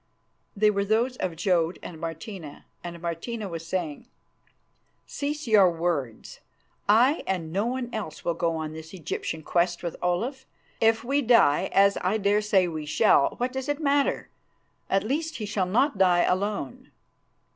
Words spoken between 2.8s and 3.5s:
and Martina